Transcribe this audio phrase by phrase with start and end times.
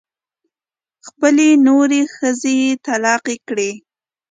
[1.07, 3.71] خپلې نورې ښځې طلاقې کړې.